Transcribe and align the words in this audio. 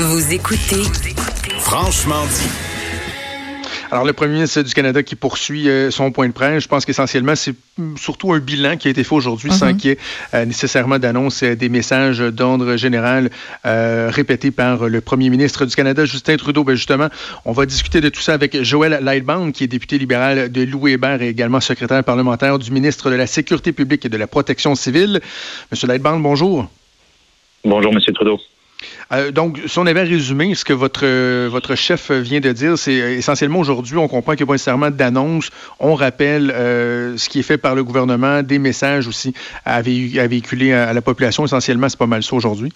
Vous 0.00 0.32
écoutez 0.32 0.84
Franchement 1.58 2.24
dit. 2.26 2.48
Alors, 3.90 4.04
le 4.04 4.12
premier 4.12 4.34
ministre 4.34 4.62
du 4.62 4.72
Canada 4.72 5.02
qui 5.02 5.16
poursuit 5.16 5.68
euh, 5.68 5.90
son 5.90 6.12
point 6.12 6.28
de 6.28 6.32
presse, 6.32 6.62
je 6.62 6.68
pense 6.68 6.84
qu'essentiellement, 6.84 7.34
c'est 7.34 7.56
surtout 7.96 8.32
un 8.32 8.38
bilan 8.38 8.76
qui 8.76 8.86
a 8.86 8.92
été 8.92 9.02
fait 9.02 9.12
aujourd'hui 9.12 9.50
sans 9.50 9.74
qu'il 9.74 9.90
y 9.90 9.92
ait 9.94 9.98
euh, 10.34 10.44
nécessairement 10.44 11.00
d'annonce 11.00 11.42
euh, 11.42 11.56
des 11.56 11.68
messages 11.68 12.20
d'ordre 12.20 12.76
général 12.76 13.30
répétés 13.64 14.52
par 14.52 14.88
le 14.88 15.00
premier 15.00 15.30
ministre 15.30 15.66
du 15.66 15.74
Canada, 15.74 16.04
Justin 16.04 16.36
Trudeau. 16.36 16.62
Ben 16.62 16.76
justement, 16.76 17.08
on 17.44 17.50
va 17.50 17.66
discuter 17.66 18.00
de 18.00 18.08
tout 18.08 18.20
ça 18.20 18.34
avec 18.34 18.62
Joël 18.62 19.00
Lightbound, 19.02 19.52
qui 19.52 19.64
est 19.64 19.68
député 19.68 19.98
libéral 19.98 20.52
de 20.52 20.62
Louis 20.62 20.92
Hébert 20.92 21.22
et 21.22 21.28
également 21.28 21.58
secrétaire 21.58 22.04
parlementaire 22.04 22.60
du 22.60 22.70
ministre 22.70 23.10
de 23.10 23.16
la 23.16 23.26
Sécurité 23.26 23.72
publique 23.72 24.06
et 24.06 24.08
de 24.08 24.16
la 24.16 24.28
Protection 24.28 24.76
civile. 24.76 25.20
Monsieur 25.72 25.88
Lightbound, 25.88 26.22
bonjour. 26.22 26.68
Bonjour, 27.64 27.92
Monsieur 27.92 28.12
Trudeau. 28.12 28.38
Euh, 29.12 29.30
donc, 29.30 29.58
si 29.66 29.78
on 29.78 29.86
avait 29.86 30.02
résumé 30.02 30.54
ce 30.54 30.64
que 30.64 30.72
votre, 30.72 31.04
euh, 31.04 31.48
votre 31.50 31.74
chef 31.74 32.10
vient 32.10 32.40
de 32.40 32.52
dire, 32.52 32.78
c'est 32.78 33.00
euh, 33.00 33.16
essentiellement 33.16 33.58
aujourd'hui, 33.58 33.96
on 33.96 34.08
comprend 34.08 34.32
qu'il 34.32 34.44
n'y 34.44 34.48
a 34.48 34.50
pas 34.50 34.54
nécessairement 34.54 34.90
d'annonce. 34.90 35.50
On 35.80 35.94
rappelle 35.94 36.48
ce 36.48 37.28
qui 37.28 37.40
est 37.40 37.42
fait 37.42 37.58
par 37.58 37.74
le 37.74 37.84
gouvernement, 37.84 38.42
des 38.42 38.58
messages 38.58 39.06
aussi 39.06 39.34
à, 39.64 39.82
véhiculer 39.82 40.72
à, 40.72 40.92
la 40.92 41.02
population. 41.02 41.44
Essentiellement, 41.44 41.88
c'est 41.88 41.98
pas 41.98 42.06
mal 42.06 42.22
ça 42.22 42.36
aujourd'hui. 42.36 42.70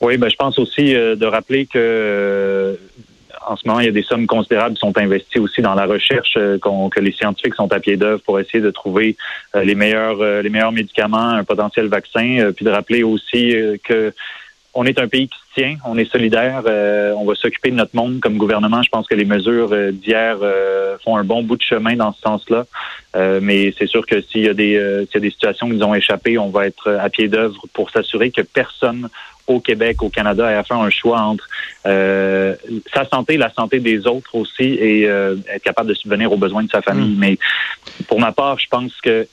Oui, 0.00 0.18
ben, 0.18 0.28
je 0.28 0.36
pense 0.36 0.58
aussi 0.58 0.92
de 0.92 1.26
rappeler 1.26 1.66
que 1.66 2.78
en 3.48 3.56
ce 3.56 3.66
moment, 3.66 3.78
il 3.80 3.86
y 3.86 3.88
a 3.88 3.92
des 3.92 4.02
sommes 4.02 4.26
considérables 4.26 4.74
qui 4.74 4.80
sont 4.80 4.96
investies 4.98 5.38
aussi 5.38 5.62
dans 5.62 5.74
la 5.74 5.86
recherche, 5.86 6.34
que 6.34 7.00
les 7.00 7.12
scientifiques 7.12 7.54
sont 7.54 7.72
à 7.72 7.78
pied 7.78 7.96
d'œuvre 7.96 8.20
pour 8.22 8.40
essayer 8.40 8.60
de 8.60 8.70
trouver 8.70 9.16
les 9.54 9.74
meilleurs 9.74 10.42
les 10.42 10.50
meilleurs 10.50 10.72
médicaments, 10.72 11.30
un 11.30 11.44
potentiel 11.44 11.86
vaccin, 11.86 12.50
puis 12.54 12.64
de 12.64 12.70
rappeler 12.70 13.02
aussi 13.04 13.54
que 13.84 14.12
on 14.76 14.84
est 14.84 15.00
un 15.00 15.08
pays 15.08 15.28
qui 15.28 15.38
se 15.38 15.60
tient, 15.60 15.76
on 15.86 15.96
est 15.96 16.10
solidaire, 16.10 16.62
euh, 16.66 17.14
on 17.16 17.24
va 17.24 17.34
s'occuper 17.34 17.70
de 17.70 17.76
notre 17.76 17.96
monde 17.96 18.20
comme 18.20 18.36
gouvernement. 18.36 18.82
Je 18.82 18.90
pense 18.90 19.06
que 19.06 19.14
les 19.14 19.24
mesures 19.24 19.70
euh, 19.72 19.90
d'hier 19.90 20.36
euh, 20.42 20.98
font 21.02 21.16
un 21.16 21.24
bon 21.24 21.42
bout 21.42 21.56
de 21.56 21.62
chemin 21.62 21.96
dans 21.96 22.12
ce 22.12 22.20
sens-là. 22.20 22.66
mais 23.40 23.74
c'est 23.78 23.86
sûr 23.86 24.04
que 24.06 24.20
s'il 24.20 24.42
y, 24.42 24.48
a 24.48 24.54
des, 24.54 24.74
s'il 25.06 25.14
y 25.14 25.16
a 25.16 25.20
des 25.20 25.30
situations 25.30 25.66
qui 25.66 25.74
nous 25.74 25.82
ont 25.82 25.94
échappé, 25.94 26.38
on 26.38 26.50
va 26.50 26.66
être 26.66 26.92
à 26.92 27.08
pied 27.08 27.28
d'œuvre 27.28 27.60
pour 27.72 27.90
s'assurer 27.90 28.30
que 28.30 28.42
personne 28.42 29.08
au 29.46 29.60
Québec, 29.60 30.02
au 30.02 30.10
Canada, 30.10 30.50
ait 30.50 30.56
à 30.56 30.64
faire 30.64 30.78
un 30.78 30.90
choix 30.90 31.20
entre 31.20 31.48
sa 31.84 33.08
santé, 33.10 33.38
la 33.38 33.52
santé 33.52 33.78
des 33.80 34.06
autres 34.06 34.34
aussi, 34.34 34.64
et 34.64 35.04
être 35.04 35.62
capable 35.62 35.88
de 35.88 35.94
subvenir 35.94 36.30
aux 36.30 36.36
besoins 36.36 36.64
de 36.64 36.70
sa 36.70 36.82
famille. 36.82 37.14
Mm. 37.14 37.18
Mais 37.18 37.38
pour 38.08 38.20
ma 38.20 38.32
part, 38.32 38.58
je 38.58 38.68
pense 38.68 38.92
que 39.00 39.26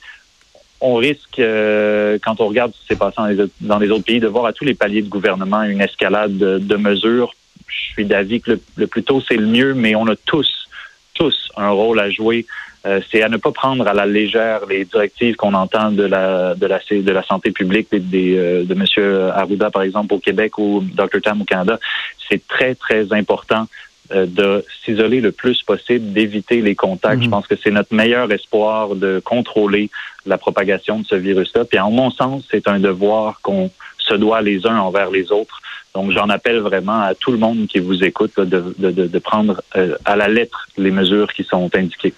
on 0.84 0.96
risque, 0.96 1.38
euh, 1.38 2.18
quand 2.22 2.40
on 2.42 2.46
regarde 2.46 2.72
ce 2.74 2.80
qui 2.80 2.86
s'est 2.88 2.96
passé 2.96 3.16
dans 3.62 3.78
les, 3.78 3.90
autres 3.90 4.04
pays, 4.04 4.20
de 4.20 4.28
voir 4.28 4.44
à 4.44 4.52
tous 4.52 4.66
les 4.66 4.74
paliers 4.74 5.00
de 5.00 5.08
gouvernement 5.08 5.62
une 5.62 5.80
escalade 5.80 6.36
de, 6.36 6.76
mesures. 6.76 7.34
Je 7.66 7.92
suis 7.92 8.04
d'avis 8.04 8.42
que 8.42 8.60
le, 8.76 8.86
plus 8.86 9.02
tôt, 9.02 9.22
c'est 9.26 9.36
le 9.36 9.46
mieux, 9.46 9.72
mais 9.72 9.94
on 9.94 10.06
a 10.06 10.14
tous, 10.14 10.68
tous 11.14 11.50
un 11.56 11.70
rôle 11.70 11.98
à 12.00 12.10
jouer. 12.10 12.44
Euh, 12.84 13.00
c'est 13.10 13.22
à 13.22 13.30
ne 13.30 13.38
pas 13.38 13.50
prendre 13.50 13.88
à 13.88 13.94
la 13.94 14.04
légère 14.04 14.66
les 14.68 14.84
directives 14.84 15.36
qu'on 15.36 15.54
entend 15.54 15.90
de 15.90 16.02
la 16.02 16.54
de 16.54 16.66
la 16.66 16.78
de 16.90 17.10
la 17.10 17.22
santé 17.22 17.50
publique 17.50 17.88
euh, 17.94 18.64
de 18.64 18.74
M. 18.74 19.32
Arruda, 19.34 19.70
par 19.70 19.82
exemple, 19.82 20.12
au 20.12 20.18
Québec 20.18 20.58
ou 20.58 20.82
Dr. 20.82 21.22
Tam 21.22 21.40
au 21.40 21.44
Canada. 21.44 21.80
C'est 22.28 22.46
très, 22.46 22.74
très 22.74 23.10
important 23.14 23.66
de 24.10 24.64
s'isoler 24.84 25.20
le 25.20 25.32
plus 25.32 25.62
possible, 25.62 26.12
d'éviter 26.12 26.60
les 26.60 26.74
contacts. 26.74 27.20
Je 27.20 27.26
mhm. 27.26 27.30
pense 27.30 27.46
que 27.46 27.54
c'est 27.56 27.70
notre 27.70 27.94
meilleur 27.94 28.30
espoir 28.32 28.94
de 28.94 29.20
contrôler 29.24 29.90
la 30.26 30.38
propagation 30.38 31.00
de 31.00 31.06
ce 31.06 31.14
virus-là. 31.14 31.64
Puis 31.64 31.78
en 31.78 31.90
mon 31.90 32.10
sens, 32.10 32.44
c'est 32.50 32.68
un 32.68 32.78
devoir 32.78 33.40
qu'on 33.42 33.70
se 33.98 34.14
doit 34.14 34.42
les 34.42 34.66
uns 34.66 34.78
envers 34.78 35.10
les 35.10 35.32
autres. 35.32 35.60
Donc 35.94 36.10
j'en 36.10 36.28
appelle 36.28 36.58
vraiment 36.58 37.00
à 37.00 37.14
tout 37.14 37.30
le 37.30 37.38
monde 37.38 37.66
qui 37.68 37.78
vous 37.78 38.02
écoute 38.02 38.38
de, 38.38 38.74
de, 38.78 38.90
de, 38.90 39.18
prendre 39.18 39.62
euh, 39.76 39.96
à 40.04 40.16
la 40.16 40.28
lettre 40.28 40.68
les 40.76 40.90
mesures 40.90 41.32
qui 41.32 41.44
sont 41.44 41.70
indiquées. 41.74 42.12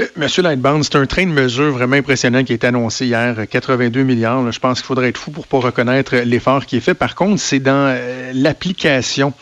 Euh, 0.00 0.06
Monsieur 0.16 0.42
Lightbound, 0.42 0.82
c'est 0.82 0.96
un 0.96 1.06
train 1.06 1.24
de 1.24 1.30
mesures 1.30 1.70
vraiment 1.70 1.96
impressionnant 1.96 2.42
qui 2.42 2.52
a 2.52 2.56
été 2.56 2.66
annoncé 2.66 3.06
hier, 3.06 3.36
82 3.48 4.02
milliards. 4.02 4.50
Je 4.50 4.58
pense 4.58 4.80
qu'il 4.80 4.86
faudrait 4.86 5.08
être 5.08 5.18
fou 5.18 5.30
pour 5.30 5.46
pas 5.46 5.58
reconnaître 5.58 6.16
l'effort 6.16 6.66
qui 6.66 6.76
est 6.78 6.80
fait. 6.80 6.94
Par 6.94 7.14
contre, 7.14 7.40
c'est 7.40 7.60
dans 7.60 7.96
l'application 8.34 9.32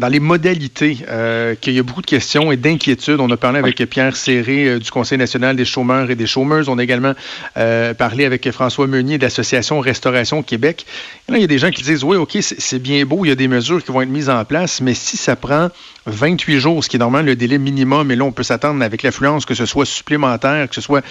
dans 0.00 0.08
les 0.08 0.18
modalités, 0.18 0.98
euh, 1.08 1.54
qu'il 1.54 1.74
y 1.74 1.78
a 1.78 1.82
beaucoup 1.82 2.00
de 2.00 2.06
questions 2.06 2.50
et 2.50 2.56
d'inquiétudes. 2.56 3.20
On 3.20 3.30
a 3.30 3.36
parlé 3.36 3.58
avec 3.58 3.76
Pierre 3.88 4.16
Serré 4.16 4.66
euh, 4.66 4.78
du 4.78 4.90
Conseil 4.90 5.18
national 5.18 5.54
des 5.56 5.66
chômeurs 5.66 6.10
et 6.10 6.16
des 6.16 6.26
chômeuses. 6.26 6.70
On 6.70 6.78
a 6.78 6.82
également 6.82 7.12
euh, 7.58 7.92
parlé 7.92 8.24
avec 8.24 8.50
François 8.50 8.86
Meunier 8.86 9.18
de 9.18 9.22
l'Association 9.22 9.78
Restauration 9.78 10.42
Québec. 10.42 10.86
là, 11.28 11.36
il 11.36 11.42
y 11.42 11.44
a 11.44 11.46
des 11.46 11.58
gens 11.58 11.70
qui 11.70 11.82
disent, 11.82 12.02
oui, 12.02 12.16
OK, 12.16 12.38
c'est 12.40 12.78
bien 12.78 13.04
beau, 13.04 13.24
il 13.24 13.28
y 13.28 13.30
a 13.30 13.36
des 13.36 13.46
mesures 13.46 13.84
qui 13.84 13.92
vont 13.92 14.00
être 14.00 14.08
mises 14.08 14.30
en 14.30 14.44
place, 14.46 14.80
mais 14.80 14.94
si 14.94 15.18
ça 15.18 15.36
prend 15.36 15.68
28 16.06 16.58
jours, 16.58 16.82
ce 16.82 16.88
qui 16.88 16.96
est 16.96 16.98
normalement 16.98 17.26
le 17.26 17.36
délai 17.36 17.58
minimum, 17.58 18.10
et 18.10 18.16
là, 18.16 18.24
on 18.24 18.32
peut 18.32 18.42
s'attendre 18.42 18.82
avec 18.82 19.02
l'affluence 19.02 19.44
que 19.44 19.54
ce 19.54 19.66
soit 19.66 19.84
supplémentaire, 19.84 20.66
que 20.68 20.74
ce 20.74 20.80
soit 20.80 21.04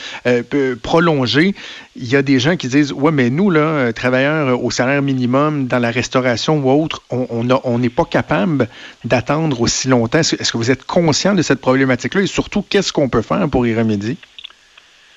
prolongé. 0.81 1.53
Il 1.95 2.07
y 2.07 2.15
a 2.15 2.23
des 2.23 2.39
gens 2.39 2.55
qui 2.55 2.67
disent 2.67 2.91
Ouais, 2.91 3.11
mais 3.11 3.29
nous, 3.29 3.51
là, 3.51 3.93
travailleurs 3.93 4.63
au 4.63 4.71
salaire 4.71 5.03
minimum 5.03 5.67
dans 5.67 5.77
la 5.77 5.91
restauration 5.91 6.57
ou 6.57 6.71
autre, 6.71 7.03
on 7.11 7.43
n'est 7.43 7.53
on 7.63 7.79
pas 7.89 8.05
capable 8.05 8.67
d'attendre 9.05 9.61
aussi 9.61 9.87
longtemps? 9.87 10.19
Est-ce 10.19 10.51
que 10.51 10.57
vous 10.57 10.71
êtes 10.71 10.85
conscient 10.85 11.33
de 11.33 11.41
cette 11.41 11.61
problématique-là? 11.61 12.21
Et 12.21 12.27
surtout, 12.27 12.61
qu'est-ce 12.61 12.93
qu'on 12.93 13.09
peut 13.09 13.21
faire 13.21 13.47
pour 13.49 13.65
y 13.65 13.75
remédier? 13.75 14.17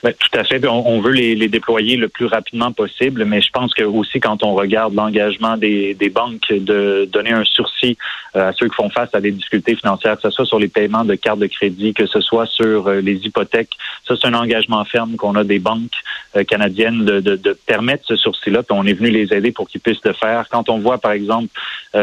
Ben, 0.02 0.12
tout 0.14 0.36
à 0.36 0.42
fait. 0.42 0.66
On, 0.66 1.00
veut 1.00 1.12
les, 1.12 1.48
déployer 1.48 1.96
le 1.96 2.08
plus 2.08 2.26
rapidement 2.26 2.72
possible, 2.72 3.24
mais 3.24 3.40
je 3.40 3.50
pense 3.50 3.72
que 3.72 3.84
aussi 3.84 4.18
quand 4.18 4.42
on 4.42 4.54
regarde 4.54 4.94
l'engagement 4.94 5.56
des, 5.56 5.94
banques 6.12 6.52
de 6.52 7.08
donner 7.10 7.30
un 7.30 7.44
sursis 7.44 7.96
euh, 8.34 8.48
à 8.48 8.52
ceux 8.52 8.66
qui 8.68 8.74
font 8.74 8.90
face 8.90 9.10
à 9.14 9.20
des 9.20 9.30
difficultés 9.30 9.76
financières, 9.76 10.16
que 10.16 10.22
ce 10.22 10.30
soit 10.30 10.44
sur 10.44 10.58
les 10.58 10.66
paiements 10.66 11.04
de 11.04 11.14
cartes 11.14 11.38
de 11.38 11.46
crédit, 11.46 11.94
que 11.94 12.06
ce 12.06 12.20
soit 12.20 12.46
sur 12.46 12.88
euh, 12.88 13.00
les 13.00 13.24
hypothèques, 13.26 13.76
ça 14.04 14.14
c'est 14.20 14.26
un 14.26 14.34
engagement 14.34 14.84
ferme 14.84 15.14
qu'on 15.14 15.36
a 15.36 15.44
des 15.44 15.60
banques 15.60 15.92
euh, 16.34 16.42
canadiennes 16.42 17.04
de, 17.04 17.20
de, 17.20 17.58
permettre 17.66 18.04
ce 18.06 18.16
sursis-là. 18.16 18.64
Puis 18.64 18.76
on 18.76 18.84
est 18.84 18.94
venu 18.94 19.10
les 19.10 19.32
aider 19.32 19.52
pour 19.52 19.68
qu'ils 19.68 19.80
puissent 19.80 20.04
le 20.04 20.14
faire. 20.14 20.46
Quand 20.50 20.68
on 20.68 20.78
voit 20.78 20.98
par 20.98 21.12
exemple 21.12 21.48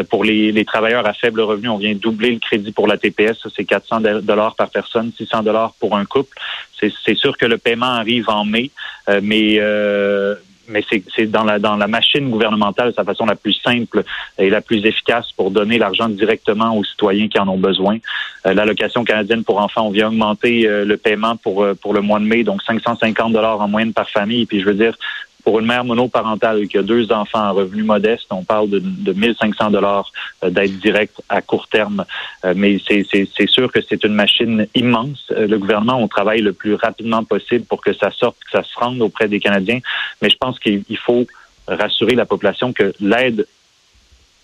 pour 0.10 0.24
les, 0.24 0.52
les 0.52 0.66
travailleurs 0.66 1.08
à 1.08 1.14
faible 1.14 1.42
revenu, 1.42 1.68
on 1.68 1.78
vient 1.78 1.96
doubler 1.96 2.32
le 2.32 2.40
crédit 2.40 2.72
pour 2.72 2.88
la 2.88 2.98
TPS, 2.98 3.48
c'est 3.56 3.66
400 3.66 4.02
dollars 4.22 4.56
par 4.56 4.70
personne, 4.70 5.12
600 5.18 5.42
dollars 5.42 5.74
pour 5.80 5.98
un 5.98 6.06
couple. 6.06 6.38
C'est 6.80 7.16
sûr 7.16 7.38
que 7.38 7.46
le 7.46 7.58
paiement 7.58 7.89
arrive 7.96 8.30
en 8.30 8.46
mai, 8.46 8.72
euh, 9.10 9.20
mais 9.24 9.58
euh, 9.60 10.36
mais 10.68 10.84
c'est 11.16 11.26
dans 11.26 11.44
la 11.44 11.58
dans 11.58 11.78
la 11.78 11.88
machine 11.88 12.30
gouvernementale 12.30 12.94
sa 12.96 13.04
façon 13.04 13.26
la 13.26 13.36
plus 13.36 13.54
simple 13.54 14.04
et 14.38 14.50
la 14.52 14.62
plus 14.62 14.86
efficace 14.86 15.32
pour 15.32 15.50
donner 15.50 15.80
l'argent 15.80 16.10
directement 16.10 16.78
aux 16.78 16.84
citoyens 16.84 17.28
qui 17.28 17.40
en 17.40 17.48
ont 17.48 17.58
besoin. 17.58 17.98
Euh, 18.46 18.54
L'allocation 18.54 19.04
canadienne 19.04 19.44
pour 19.44 19.60
enfants, 19.60 19.88
on 19.88 19.92
vient 19.92 20.10
augmenter 20.10 20.68
le 20.68 20.98
paiement 20.98 21.38
pour 21.38 21.66
pour 21.82 21.94
le 21.94 22.02
mois 22.02 22.20
de 22.20 22.26
mai, 22.26 22.44
donc 22.44 22.62
550 22.62 23.34
dollars 23.34 23.60
en 23.62 23.68
moyenne 23.68 23.94
par 23.94 24.10
famille. 24.10 24.46
Puis 24.46 24.60
je 24.60 24.66
veux 24.66 24.76
dire, 24.76 24.96
pour 25.44 25.60
une 25.60 25.66
mère 25.66 25.84
monoparentale 25.84 26.68
qui 26.68 26.78
a 26.78 26.82
deux 26.82 27.12
enfants 27.12 27.40
à 27.40 27.52
revenus 27.52 27.86
modestes, 27.86 28.28
on 28.32 28.44
parle 28.44 28.70
de, 28.70 28.80
de 28.80 29.14
1500 29.14 29.72
dollars 29.72 30.12
euh, 30.44 30.50
d'aide 30.50 30.80
directe 30.80 31.22
à 31.30 31.42
court 31.42 31.68
terme. 31.68 32.06
Euh, 32.46 32.54
mais 32.56 32.78
c'est 32.88 33.50
sûr 33.50 33.72
que 33.72 33.80
c'est 33.82 34.04
une 34.04 34.14
machine 34.14 34.68
immense. 34.76 35.26
Euh, 35.32 35.48
le 35.48 35.58
gouvernement, 35.58 36.02
on 36.02 36.08
travaille 36.08 36.42
le 36.42 36.54
plus 36.54 36.76
rapidement 36.76 37.24
possible 37.24 37.66
pour 37.66 37.82
que 37.82 37.94
ça 37.94 38.12
sorte, 38.12 38.38
que 38.44 38.52
ça 38.52 38.64
se 38.64 38.78
rende 38.78 39.02
auprès 39.02 39.28
des 39.28 39.40
Canadiens. 39.40 39.80
Mais 40.22 40.30
je 40.30 40.38
pense 40.38 40.60
qu'il 40.60 40.98
faut 40.98 41.26
rassurer 41.68 42.16
la 42.16 42.26
population 42.26 42.74
que 42.74 42.94
l'aide 43.00 43.46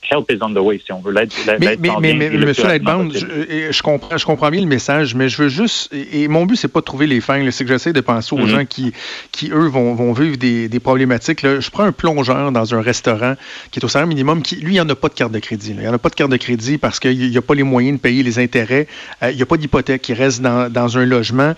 help 0.10 0.32
is 0.32 0.40
on 0.42 0.54
the 0.54 0.60
way, 0.60 0.82
si 0.84 0.92
on 0.92 1.00
veut. 1.00 1.12
L'aide, 1.12 1.32
mais, 1.60 1.78
mais, 1.80 1.90
mais, 2.00 2.14
mais 2.14 2.30
Monsieur 2.30 2.66
Lightbound, 2.66 3.14
je, 3.14 3.72
je, 3.72 3.82
comprends, 3.82 4.18
je 4.18 4.26
comprends 4.26 4.50
bien 4.50 4.62
le 4.62 4.68
message, 4.68 5.16
mais 5.16 5.30
je 5.30 5.42
veux 5.42 5.50
juste, 5.50 5.94
et, 5.94 6.28
mon 6.28 6.46
but, 6.46 6.56
c'est 6.56 6.68
pas 6.68 6.80
de 6.80 6.86
trouver 6.86 7.08
les 7.08 7.22
fins, 7.22 7.44
c'est 7.52 7.64
que 7.64 7.70
j'essaie 7.70 7.94
de 7.94 8.02
penser 8.02 8.36
aux 8.36 8.40
mm-hmm. 8.40 8.48
gens 8.48 8.66
qui, 8.66 8.94
qui 9.32 9.52
eux, 9.52 9.68
vont, 9.68 9.94
vont 9.96 10.14
vivre 10.14 10.38
des, 10.38 10.70
des 10.70 10.80
problématiques. 10.80 11.42
Là. 11.42 11.60
Je 11.60 11.70
prends 11.70 11.84
un 11.84 11.92
plongeur 11.92 12.52
dans 12.52 12.76
un 12.76 12.82
restaurant 12.82 13.36
qui 13.72 13.80
est 13.80 13.86
au 13.86 13.88
salaire 13.88 14.08
minimum, 14.08 14.42
qui, 14.42 14.58
lui, 14.58 14.76
il 14.76 14.82
en 14.82 14.90
a 14.90 14.96
pas 14.96 15.10
de 15.10 15.14
carte 15.14 15.32
de 15.32 15.40
crédit. 15.40 15.74
Là. 15.74 15.84
Il 15.84 15.90
en 15.90 15.94
a 15.94 16.00
pas 16.00 16.10
de 16.10 16.16
carte 16.16 16.32
de 16.32 16.38
crédit 16.38 16.78
parce 16.78 17.00
qu'il 17.00 17.18
n'y 17.18 17.38
a 17.38 17.42
pas 17.42 17.56
les 17.56 17.64
moyens 17.64 17.98
de 17.98 18.02
payer 18.02 18.24
les 18.24 18.40
intérêts. 18.40 18.88
Euh, 19.24 19.32
il 19.32 19.38
n'y 19.38 19.44
a 19.44 19.46
pas 19.46 19.58
d'hypothèque. 19.58 20.08
Il 20.10 20.14
reste 20.14 20.42
dans, 20.42 20.72
dans 20.72 20.98
un 20.98 21.06
logement. 21.06 21.54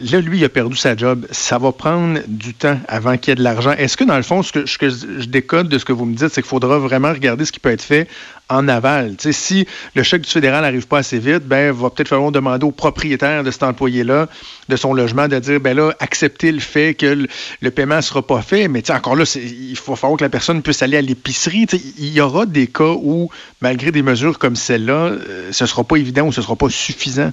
Là, 0.00 0.20
lui, 0.20 0.38
il 0.38 0.44
a 0.44 0.48
perdu 0.48 0.76
sa 0.76 0.96
job. 0.96 1.26
Ça 1.30 1.58
va 1.58 1.72
prendre 1.72 2.20
du 2.26 2.54
temps 2.54 2.78
avant 2.88 3.16
qu'il 3.16 3.30
y 3.30 3.32
ait 3.32 3.36
de 3.36 3.42
l'argent. 3.42 3.72
Est-ce 3.72 3.96
que, 3.96 4.04
dans 4.04 4.16
le 4.16 4.22
fond, 4.22 4.42
ce 4.42 4.52
que, 4.52 4.88
je 4.88 5.26
décode 5.26 5.68
de 5.68 5.78
ce 5.78 5.84
que 5.84 5.92
vous 5.92 6.04
me 6.04 6.14
dites, 6.14 6.28
c'est 6.28 6.42
qu'il 6.42 6.48
faudra 6.48 6.78
vraiment 6.78 7.12
regarder 7.12 7.44
ce 7.44 7.52
qui 7.52 7.60
peut 7.60 7.70
être 7.70 7.82
fait 7.82 8.08
en 8.48 8.68
aval? 8.68 9.16
si 9.30 9.66
le 9.94 10.02
chèque 10.02 10.22
du 10.22 10.30
fédéral 10.30 10.62
n'arrive 10.62 10.86
pas 10.86 10.98
assez 10.98 11.18
vite, 11.18 11.44
ben, 11.44 11.72
va 11.72 11.90
peut-être 11.90 12.08
falloir 12.08 12.32
demander 12.32 12.64
au 12.64 12.70
propriétaire 12.70 13.44
de 13.44 13.50
cet 13.50 13.62
employé-là, 13.62 14.28
de 14.68 14.76
son 14.76 14.94
logement, 14.94 15.28
de 15.28 15.38
dire, 15.38 15.60
ben 15.60 15.76
là, 15.76 15.94
accepter 16.00 16.52
le 16.52 16.60
fait 16.60 16.94
que 16.94 17.26
le, 17.60 17.70
paiement 17.70 17.96
ne 17.96 18.00
sera 18.00 18.22
pas 18.22 18.42
fait. 18.42 18.68
Mais 18.68 18.88
encore 18.90 19.16
là, 19.16 19.24
il 19.36 19.76
faut 19.76 19.96
falloir 19.96 20.18
que 20.18 20.24
la 20.24 20.30
personne 20.30 20.62
puisse 20.62 20.82
aller 20.82 20.96
à 20.96 21.02
l'épicerie. 21.02 21.66
Il 21.98 22.12
y 22.12 22.20
aura 22.20 22.46
des 22.46 22.66
cas 22.66 22.94
où, 23.02 23.30
malgré 23.60 23.90
des 23.90 24.02
mesures 24.02 24.38
comme 24.38 24.56
celle-là, 24.56 24.92
euh, 24.92 25.48
ce 25.52 25.64
ne 25.64 25.68
sera 25.68 25.84
pas 25.84 25.96
évident 25.96 26.26
ou 26.26 26.32
ce 26.32 26.40
ne 26.40 26.44
sera 26.44 26.56
pas 26.56 26.70
suffisant. 26.70 27.32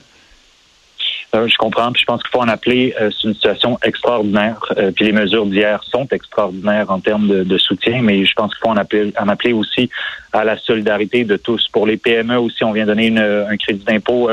Euh, 1.36 1.48
je 1.48 1.58
comprends, 1.58 1.92
puis 1.92 2.02
je 2.02 2.06
pense 2.06 2.22
qu'il 2.22 2.32
faut 2.32 2.42
en 2.42 2.48
appeler. 2.48 2.96
Euh, 3.00 3.10
c'est 3.12 3.28
une 3.28 3.34
situation 3.34 3.78
extraordinaire. 3.84 4.60
Euh, 4.78 4.92
puis 4.92 5.06
les 5.06 5.12
mesures 5.12 5.46
d'hier 5.46 5.84
sont 5.84 6.08
extraordinaires 6.12 6.90
en 6.90 7.00
termes 7.00 7.28
de, 7.28 7.58
soutien, 7.58 8.02
mais 8.02 8.26
je 8.26 8.34
pense 8.34 8.54
qu'il 8.54 8.62
faut 8.62 8.70
en 8.70 8.78
appeler, 8.78 9.14
en 9.20 9.28
appeler 9.28 9.54
aussi 9.54 9.90
à 10.32 10.44
la 10.44 10.58
solidarité 10.58 11.24
de 11.24 11.38
tous. 11.38 11.68
Pour 11.72 11.88
les 11.88 11.98
PME 11.98 12.38
aussi, 12.38 12.64
on 12.64 12.72
vient 12.72 12.86
donner 12.86 13.18
un 13.18 13.56
crédit 13.58 13.84
d'impôt 13.86 14.30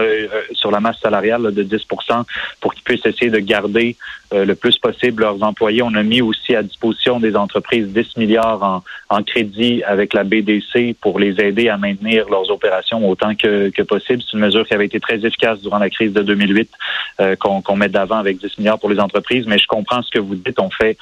sur 0.52 0.72
la 0.72 0.80
masse 0.80 0.98
salariale 1.00 1.54
de 1.54 1.62
10% 1.62 2.24
pour 2.60 2.74
qu'ils 2.74 2.82
puissent 2.82 3.06
essayer 3.06 3.30
de 3.30 3.38
garder 3.38 3.96
le 4.32 4.54
plus 4.54 4.76
possible 4.78 5.22
leurs 5.22 5.40
employés. 5.44 5.82
On 5.82 5.94
a 5.94 6.02
mis 6.02 6.20
aussi 6.20 6.56
à 6.56 6.64
disposition 6.64 7.20
des 7.20 7.36
entreprises 7.36 7.86
10 7.88 8.16
milliards 8.16 8.62
en, 8.64 8.82
en 9.10 9.22
crédit 9.22 9.84
avec 9.84 10.12
la 10.12 10.24
BDC 10.24 10.96
pour 11.00 11.20
les 11.20 11.40
aider 11.40 11.68
à 11.68 11.76
maintenir 11.76 12.28
leurs 12.28 12.50
opérations 12.50 13.08
autant 13.08 13.36
que, 13.36 13.70
que 13.70 13.82
possible. 13.82 14.22
C'est 14.22 14.36
une 14.36 14.44
mesure 14.44 14.66
qui 14.66 14.74
avait 14.74 14.86
été 14.86 14.98
très 14.98 15.24
efficace 15.24 15.60
durant 15.60 15.78
la 15.78 15.88
crise 15.88 16.12
de 16.12 16.22
2008 16.22 16.68
euh, 17.20 17.36
qu'on 17.36 17.76
met 17.76 17.88
d'avant 17.88 18.18
avec 18.18 18.38
10 18.38 18.58
milliards 18.58 18.78
pour 18.78 18.90
les 18.90 19.00
entreprises. 19.00 19.46
Mais 19.46 19.58
je 19.58 19.66
comprends 19.66 20.02
ce 20.02 20.10
que 20.10 20.18
vous 20.18 20.34
dites. 20.34 20.58
On 20.58 20.70
fait 20.70 20.96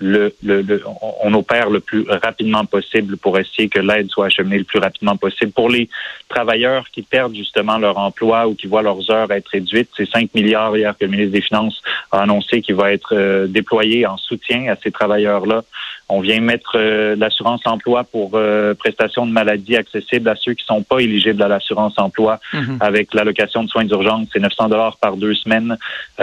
le, 0.00 0.32
le, 0.42 0.82
on 1.22 1.34
opère 1.34 1.70
le 1.70 1.80
plus 1.80 2.06
rapidement 2.08 2.64
possible 2.64 3.16
pour 3.16 3.38
essayer 3.38 3.68
que 3.68 3.80
l'aide 3.80 4.08
soit 4.10 4.26
acheminée 4.26 4.58
le 4.58 4.64
plus 4.64 4.78
rapidement 4.78 5.16
possible. 5.16 5.50
Pour 5.52 5.68
les 5.68 5.88
travailleurs 6.28 6.88
qui 6.90 7.02
perdent 7.02 7.34
justement 7.34 7.78
leur 7.78 7.98
emploi 7.98 8.46
ou 8.46 8.54
qui 8.54 8.68
voient 8.68 8.82
leurs 8.82 9.10
heures 9.10 9.30
être 9.32 9.48
réduites, 9.48 9.90
c'est 9.96 10.08
5 10.08 10.34
milliards 10.34 10.76
hier 10.76 10.96
que 10.96 11.04
le 11.04 11.10
ministre 11.10 11.32
des 11.32 11.40
Finances 11.40 11.82
a 12.12 12.22
annoncé 12.22 12.62
qu'il 12.62 12.76
va 12.76 12.92
être 12.92 13.14
euh, 13.14 13.46
déployé 13.48 14.06
en 14.06 14.16
soutien 14.16 14.68
à 14.72 14.76
ces 14.76 14.92
travailleurs-là. 14.92 15.62
On 16.08 16.20
vient 16.20 16.40
mettre 16.40 16.76
euh, 16.76 17.16
l'assurance 17.16 17.62
emploi 17.66 18.04
pour 18.04 18.32
euh, 18.34 18.74
prestation 18.74 19.26
de 19.26 19.32
maladie 19.32 19.76
accessible 19.76 20.28
à 20.28 20.36
ceux 20.36 20.54
qui 20.54 20.64
sont 20.64 20.82
pas 20.82 21.00
éligibles 21.00 21.42
à 21.42 21.48
l'assurance 21.48 21.98
emploi 21.98 22.38
mhm. 22.52 22.78
avec 22.80 23.14
l'allocation 23.14 23.64
de 23.64 23.68
soins 23.68 23.84
d'urgence. 23.84 24.28
C'est 24.32 24.40
900 24.40 24.68
dollars 24.68 24.96
par 24.98 25.16
deux 25.16 25.34
semaines. 25.34 25.76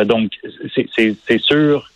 donc, 0.06 0.32
c'est 0.96 1.42
sûr 1.42 1.90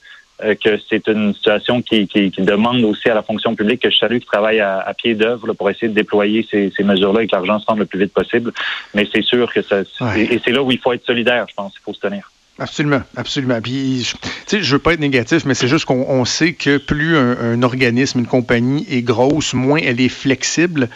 que 0.55 0.79
c'est 0.89 1.07
une 1.07 1.33
situation 1.33 1.81
qui, 1.81 2.07
qui, 2.07 2.31
qui, 2.31 2.41
demande 2.41 2.83
aussi 2.83 3.09
à 3.09 3.13
la 3.13 3.23
fonction 3.23 3.55
publique 3.55 3.81
que 3.81 3.89
je 3.89 3.97
salue 3.97 4.19
qui 4.19 4.25
travaille 4.25 4.59
à, 4.59 4.79
à 4.79 4.93
pied 4.93 5.13
d'œuvre 5.13 5.53
pour 5.53 5.69
essayer 5.69 5.89
de 5.89 5.93
déployer 5.93 6.47
ces, 6.49 6.71
ces 6.75 6.83
mesures-là 6.83 7.23
et 7.23 7.27
que 7.27 7.35
l'argent 7.35 7.59
se 7.59 7.65
rende 7.65 7.79
le 7.79 7.85
plus 7.85 7.99
vite 7.99 8.13
possible. 8.13 8.51
Mais 8.93 9.07
c'est 9.11 9.21
sûr 9.21 9.51
que 9.51 9.61
ça, 9.61 9.81
et 10.15 10.39
c'est 10.43 10.51
là 10.51 10.63
où 10.63 10.71
il 10.71 10.79
faut 10.79 10.93
être 10.93 11.05
solidaire, 11.05 11.45
je 11.49 11.55
pense, 11.55 11.73
il 11.75 11.81
faut 11.83 11.93
se 11.93 11.99
tenir. 11.99 12.31
Absolument, 12.59 13.01
absolument. 13.15 13.61
Puis, 13.61 14.05
tu 14.21 14.29
sais, 14.47 14.61
je 14.61 14.71
veux 14.73 14.79
pas 14.79 14.93
être 14.93 14.99
négatif, 14.99 15.45
mais 15.45 15.53
c'est 15.53 15.69
juste 15.69 15.85
qu'on 15.85 16.25
sait 16.25 16.51
que 16.51 16.77
plus 16.77 17.15
un, 17.15 17.61
organisme, 17.63 18.19
une 18.19 18.27
compagnie 18.27 18.85
est 18.89 19.01
grosse, 19.01 19.53
moins 19.53 19.79
elle 19.81 20.01
est 20.01 20.09
flexible. 20.09 20.89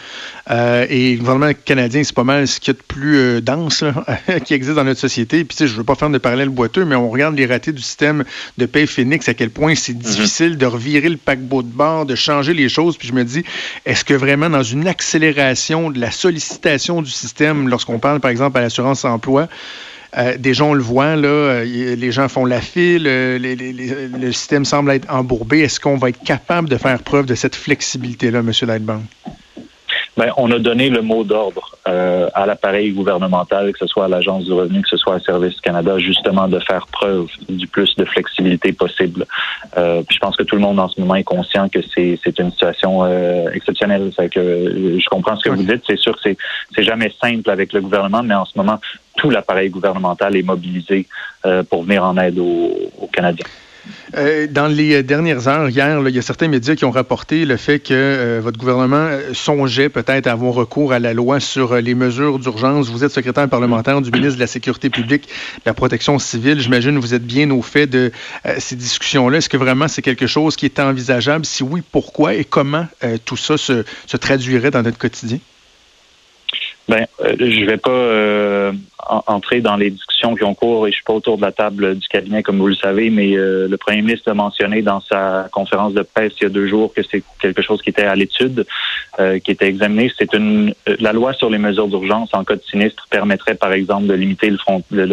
Euh, 0.50 0.86
et 0.90 1.12
le 1.12 1.18
gouvernement 1.20 1.52
canadien, 1.64 2.04
c'est 2.04 2.14
pas 2.14 2.24
mal 2.24 2.46
ce 2.46 2.60
qu'il 2.60 2.74
y 2.74 2.76
a 2.76 2.78
de 2.78 2.84
plus 2.86 3.16
euh, 3.16 3.40
dense 3.40 3.82
qui 4.44 4.52
existe 4.52 4.76
dans 4.76 4.84
notre 4.84 5.00
société. 5.00 5.42
Puis, 5.44 5.56
tu 5.56 5.64
sais, 5.64 5.70
je 5.70 5.74
veux 5.74 5.84
pas 5.84 5.94
faire 5.94 6.10
de 6.10 6.18
parallèle 6.18 6.50
boiteux, 6.50 6.84
mais 6.84 6.96
on 6.96 7.08
regarde 7.08 7.34
les 7.34 7.46
ratés 7.46 7.72
du 7.72 7.82
système 7.82 8.24
de 8.58 8.66
paye 8.66 8.86
Phoenix, 8.86 9.26
à 9.28 9.34
quel 9.34 9.50
point 9.50 9.74
c'est 9.74 9.94
mhm. 9.94 10.00
difficile 10.00 10.58
de 10.58 10.66
revirer 10.66 11.08
le 11.08 11.16
paquebot 11.16 11.62
de 11.62 11.68
bord, 11.68 12.04
de 12.04 12.14
changer 12.14 12.52
les 12.52 12.68
choses. 12.68 12.98
Puis 12.98 13.08
je 13.08 13.14
me 13.14 13.24
dis, 13.24 13.42
est-ce 13.86 14.04
que 14.04 14.14
vraiment 14.14 14.50
dans 14.50 14.62
une 14.62 14.86
accélération 14.86 15.90
de 15.90 15.98
la 15.98 16.10
sollicitation 16.10 17.00
du 17.00 17.10
système, 17.10 17.68
lorsqu'on 17.68 17.98
parle, 17.98 18.20
par 18.20 18.30
exemple, 18.30 18.58
à 18.58 18.60
l'assurance 18.60 19.06
emploi, 19.06 19.48
euh, 20.16 20.36
déjà, 20.38 20.64
on 20.64 20.74
le 20.74 20.82
voit, 20.82 21.16
là, 21.16 21.28
euh, 21.28 21.64
les 21.96 22.12
gens 22.12 22.28
font 22.28 22.44
la 22.44 22.60
file, 22.60 23.06
euh, 23.06 23.38
le 23.38 24.32
système 24.32 24.64
semble 24.64 24.92
être 24.92 25.12
embourbé. 25.12 25.60
Est-ce 25.60 25.80
qu'on 25.80 25.96
va 25.96 26.10
être 26.10 26.22
capable 26.22 26.68
de 26.68 26.76
faire 26.76 27.00
preuve 27.00 27.26
de 27.26 27.34
cette 27.34 27.56
flexibilité-là, 27.56 28.40
M. 28.40 28.52
Lightbank? 28.62 29.02
Ben, 30.16 30.30
on 30.36 30.50
a 30.52 30.58
donné 30.60 30.90
le 30.90 31.02
mot 31.02 31.24
d'ordre 31.24 31.76
euh, 31.88 32.28
à 32.34 32.46
l'appareil 32.46 32.92
gouvernemental, 32.92 33.72
que 33.72 33.78
ce 33.78 33.86
soit 33.88 34.04
à 34.04 34.08
l'Agence 34.08 34.44
du 34.44 34.52
revenu, 34.52 34.80
que 34.82 34.88
ce 34.88 34.96
soit 34.96 35.16
à 35.16 35.20
Service 35.20 35.60
Canada, 35.60 35.98
justement 35.98 36.46
de 36.46 36.60
faire 36.60 36.86
preuve 36.86 37.26
du 37.48 37.66
plus 37.66 37.96
de 37.96 38.04
flexibilité 38.04 38.72
possible. 38.72 39.26
Euh, 39.76 40.02
puis 40.06 40.14
je 40.14 40.20
pense 40.20 40.36
que 40.36 40.44
tout 40.44 40.54
le 40.54 40.60
monde 40.60 40.78
en 40.78 40.88
ce 40.88 41.00
moment 41.00 41.16
est 41.16 41.24
conscient 41.24 41.68
que 41.68 41.80
c'est, 41.94 42.18
c'est 42.22 42.38
une 42.38 42.52
situation 42.52 43.04
euh, 43.04 43.48
exceptionnelle. 43.52 44.12
C'est 44.16 44.28
que 44.28 44.98
je 45.00 45.08
comprends 45.08 45.36
ce 45.36 45.48
que 45.48 45.50
vous 45.50 45.64
dites. 45.64 45.82
C'est 45.86 45.98
sûr 45.98 46.14
que 46.14 46.20
c'est, 46.22 46.36
c'est 46.76 46.84
jamais 46.84 47.12
simple 47.20 47.50
avec 47.50 47.72
le 47.72 47.80
gouvernement, 47.80 48.22
mais 48.22 48.34
en 48.34 48.44
ce 48.44 48.56
moment, 48.56 48.78
tout 49.16 49.30
l'appareil 49.30 49.68
gouvernemental 49.68 50.36
est 50.36 50.42
mobilisé 50.42 51.08
euh, 51.44 51.64
pour 51.64 51.82
venir 51.82 52.04
en 52.04 52.16
aide 52.18 52.38
aux 52.38 53.08
Canadiens. 53.12 53.46
Euh, 54.16 54.46
dans 54.48 54.68
les 54.68 55.02
dernières 55.02 55.48
heures, 55.48 55.68
hier, 55.68 56.00
il 56.06 56.14
y 56.14 56.18
a 56.18 56.22
certains 56.22 56.46
médias 56.46 56.76
qui 56.76 56.84
ont 56.84 56.92
rapporté 56.92 57.44
le 57.44 57.56
fait 57.56 57.80
que 57.80 57.94
euh, 57.94 58.40
votre 58.40 58.58
gouvernement 58.58 58.96
euh, 58.96 59.34
songeait 59.34 59.88
peut-être 59.88 60.28
à 60.28 60.32
avoir 60.32 60.54
recours 60.54 60.92
à 60.92 61.00
la 61.00 61.14
loi 61.14 61.40
sur 61.40 61.74
les 61.76 61.94
mesures 61.94 62.38
d'urgence. 62.38 62.90
Vous 62.90 63.02
êtes 63.02 63.10
secrétaire 63.10 63.48
parlementaire 63.48 64.00
du 64.00 64.12
ministre 64.12 64.36
de 64.36 64.40
la 64.40 64.46
Sécurité 64.46 64.88
publique, 64.88 65.24
de 65.24 65.62
la 65.66 65.74
Protection 65.74 66.18
civile. 66.20 66.60
J'imagine 66.60 66.94
que 66.94 67.00
vous 67.00 67.14
êtes 67.14 67.26
bien 67.26 67.50
au 67.50 67.62
fait 67.62 67.88
de 67.88 68.12
ces 68.58 68.76
discussions-là. 68.76 69.38
Est-ce 69.38 69.48
que 69.48 69.56
vraiment 69.56 69.88
c'est 69.88 70.02
quelque 70.02 70.28
chose 70.28 70.54
qui 70.54 70.66
est 70.66 70.78
envisageable? 70.78 71.44
Si 71.44 71.64
oui, 71.64 71.82
pourquoi 71.90 72.34
et 72.34 72.44
comment 72.44 72.86
tout 73.24 73.36
ça 73.36 73.56
se, 73.56 73.84
se 74.06 74.16
traduirait 74.16 74.70
dans 74.70 74.82
notre 74.82 74.98
quotidien? 74.98 75.38
Ben, 76.86 77.06
euh, 77.24 77.34
je 77.38 77.64
vais 77.64 77.78
pas 77.78 77.90
euh, 77.90 78.72
entrer 79.26 79.62
dans 79.62 79.76
les 79.76 79.90
discussions 79.90 80.34
qui 80.34 80.44
ont 80.44 80.54
cours 80.54 80.86
et 80.86 80.90
je 80.90 80.96
suis 80.96 81.04
pas 81.04 81.14
autour 81.14 81.38
de 81.38 81.42
la 81.42 81.52
table 81.52 81.96
du 81.96 82.06
cabinet 82.08 82.42
comme 82.42 82.58
vous 82.58 82.66
le 82.66 82.74
savez, 82.74 83.08
mais 83.08 83.34
euh, 83.36 83.66
le 83.68 83.76
premier 83.78 84.02
ministre 84.02 84.30
a 84.30 84.34
mentionné 84.34 84.82
dans 84.82 85.00
sa 85.00 85.48
conférence 85.50 85.94
de 85.94 86.02
presse 86.02 86.32
il 86.40 86.44
y 86.44 86.46
a 86.46 86.50
deux 86.50 86.68
jours 86.68 86.92
que 86.92 87.00
c'est 87.02 87.22
quelque 87.40 87.62
chose 87.62 87.80
qui 87.80 87.88
était 87.88 88.04
à 88.04 88.14
l'étude, 88.14 88.66
qui 89.44 89.50
était 89.50 89.68
examiné. 89.68 90.12
C'est 90.18 90.34
une 90.34 90.74
la 90.98 91.12
loi 91.12 91.32
sur 91.32 91.48
les 91.48 91.58
mesures 91.58 91.88
d'urgence 91.88 92.30
en 92.34 92.44
cas 92.44 92.56
de 92.56 92.62
sinistre 92.62 93.06
permettrait 93.08 93.54
par 93.54 93.72
exemple 93.72 94.06
de 94.06 94.14
limiter 94.14 94.50
le 94.50 94.58
front, 94.58 94.82
le, 94.90 95.04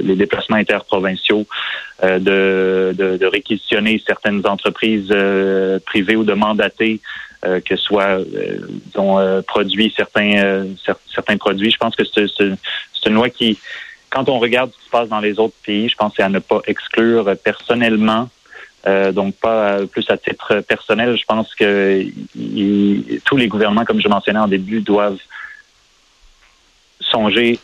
les 0.00 0.16
déplacements 0.16 0.56
interprovinciaux, 0.56 1.46
de, 2.02 2.18
de, 2.18 3.16
de, 3.16 3.26
réquisitionner 3.26 4.02
certaines 4.04 4.46
entreprises 4.46 5.14
privées 5.86 6.16
ou 6.16 6.24
de 6.24 6.34
mandater 6.34 7.00
euh, 7.44 7.60
que 7.60 7.76
soit 7.76 8.18
euh, 8.20 8.58
euh, 8.96 9.42
produit 9.42 9.92
certains 9.94 10.66
certains 11.12 11.36
produits. 11.36 11.70
Je 11.70 11.76
pense 11.76 11.94
que 11.94 12.04
c'est 12.04 13.06
une 13.06 13.14
loi 13.14 13.28
qui, 13.30 13.58
quand 14.10 14.28
on 14.28 14.38
regarde 14.38 14.72
ce 14.72 14.78
qui 14.78 14.84
se 14.84 14.90
passe 14.90 15.08
dans 15.08 15.20
les 15.20 15.38
autres 15.38 15.54
pays, 15.64 15.88
je 15.88 15.96
pense 15.96 16.14
c'est 16.16 16.22
à 16.22 16.28
ne 16.28 16.38
pas 16.38 16.60
exclure 16.66 17.36
personnellement. 17.44 18.28
donc 19.12 19.34
pas 19.36 19.86
plus 19.86 20.08
à 20.10 20.16
titre 20.16 20.60
personnel. 20.60 21.16
Je 21.16 21.24
pense 21.24 21.54
que 21.54 22.06
tous 23.24 23.36
les 23.36 23.48
gouvernements, 23.48 23.84
comme 23.84 24.00
je 24.00 24.08
mentionnais 24.08 24.38
en 24.38 24.48
début, 24.48 24.80
doivent 24.80 25.18
songer 27.00 27.58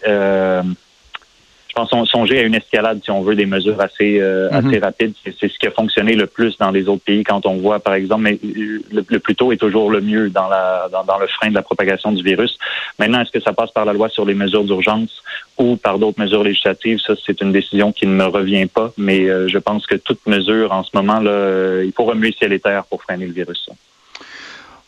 je 1.73 1.81
pense, 1.81 2.11
songer 2.11 2.39
à 2.39 2.43
une 2.43 2.55
escalade, 2.55 3.01
si 3.03 3.11
on 3.11 3.23
veut, 3.23 3.35
des 3.35 3.47
mesures 3.47 3.81
assez 3.81 4.21
euh, 4.21 4.51
mhm. 4.51 4.67
assez 4.67 4.79
rapides. 4.79 5.15
C'est 5.25 5.51
ce 5.51 5.59
qui 5.59 5.67
a 5.67 5.71
fonctionné 5.71 6.15
le 6.15 6.27
plus 6.27 6.59
dans 6.59 6.71
les 6.71 6.87
autres 6.87 7.03
pays 7.03 7.25
quand 7.25 7.47
on 7.47 7.57
voit, 7.57 7.81
par 7.81 7.95
exemple, 7.95 8.23
mais 8.23 8.39
le, 8.43 9.19
plus 9.19 9.35
tôt 9.35 9.53
est 9.53 9.57
toujours 9.57 9.91
le 9.91 10.03
mieux 10.03 10.29
dans, 10.29 10.49
la, 10.49 10.89
dans, 10.91 11.19
le 11.19 11.27
frein 11.27 11.49
de 11.49 11.55
la 11.55 11.63
propagation 11.63 12.13
du 12.13 12.23
virus. 12.23 12.59
Maintenant, 12.99 13.23
est-ce 13.23 13.31
que 13.31 13.41
ça 13.41 13.55
passe 13.55 13.71
par 13.71 13.87
la 13.87 13.95
loi 13.95 14.11
sur 14.11 14.27
les 14.27 14.35
mesures 14.35 14.65
d'urgence 14.65 15.23
ou 15.57 15.77
par 15.77 15.99
d'autres 15.99 16.21
mesures 16.21 16.45
législatives? 16.45 16.99
Ça, 16.99 17.15
c'est 17.25 17.41
une 17.41 17.53
décision 17.53 17.91
qui 17.91 18.07
ne 18.07 18.13
me 18.13 18.25
revient 18.25 18.67
pas, 18.67 18.93
mais 18.99 19.31
euh, 19.31 19.49
je 19.49 19.59
pense 19.59 19.87
que 19.87 19.95
toute 19.95 20.27
mesure 20.27 20.73
en 20.73 20.85
ce 20.85 20.91
moment, 20.93 21.21
là, 21.21 21.31
euh, 21.31 21.83
il 21.87 21.93
faut 21.93 22.05
remuer 22.05 22.33
ciel 22.33 22.53
et 22.53 22.61
terre 22.61 22.85
pour 22.85 23.03
freiner 23.03 23.27
le 23.27 23.33
virus. 23.33 23.71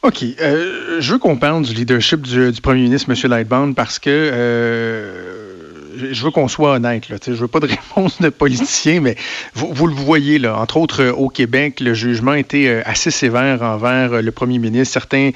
OK. 0.02 0.18
je 0.20 1.12
veux 1.12 1.18
qu'on 1.18 1.38
parle 1.38 1.62
du 1.62 1.72
leadership 1.72 2.20
du, 2.20 2.52
premier 2.60 2.82
ministre, 2.82 3.10
M. 3.10 3.30
Lightbound, 3.30 3.74
parce 3.74 3.98
que 3.98 5.53
je 5.96 6.24
veux 6.24 6.30
qu'on 6.30 6.48
soit 6.48 6.72
honnête. 6.72 7.04
Je 7.26 7.32
veux 7.32 7.48
pas 7.48 7.60
de 7.60 7.66
réponse 7.94 8.20
de 8.20 8.28
politicien, 8.28 9.00
mais 9.00 9.16
vous, 9.54 9.86
le 9.86 9.94
voyez, 9.94 10.38
là, 10.38 10.58
entre 10.58 10.76
autres 10.76 11.02
euh, 11.02 11.12
au 11.12 11.28
Québec, 11.28 11.80
le 11.80 11.94
jugement 11.94 12.34
été 12.34 12.68
euh, 12.68 12.82
assez 12.84 13.10
sévère 13.10 13.62
envers 13.62 14.12
euh, 14.12 14.20
le 14.20 14.30
premier 14.32 14.58
ministre. 14.58 14.92
Certains 14.94 15.30